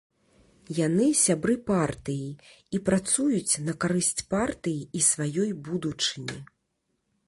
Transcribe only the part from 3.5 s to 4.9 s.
на карысць партыі